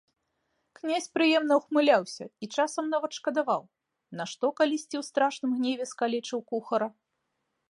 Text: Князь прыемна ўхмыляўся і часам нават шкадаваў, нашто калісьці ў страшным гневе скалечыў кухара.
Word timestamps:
Князь 0.77 1.07
прыемна 1.17 1.53
ўхмыляўся 1.59 2.25
і 2.45 2.49
часам 2.55 2.85
нават 2.95 3.11
шкадаваў, 3.19 3.61
нашто 4.23 4.45
калісьці 4.61 4.91
ў 4.91 5.03
страшным 5.11 5.51
гневе 5.61 5.85
скалечыў 5.95 6.39
кухара. 6.55 6.87